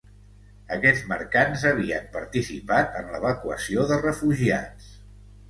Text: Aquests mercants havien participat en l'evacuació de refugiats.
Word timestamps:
Aquests 0.77 1.03
mercants 1.11 1.65
havien 1.71 2.07
participat 2.15 2.97
en 3.03 3.13
l'evacuació 3.17 3.87
de 3.93 4.01
refugiats. 4.03 4.91